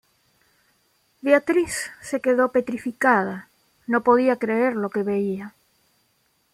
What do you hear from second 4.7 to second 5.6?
lo que veía.